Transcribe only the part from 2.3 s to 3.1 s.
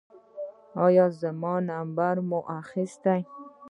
واخیست؟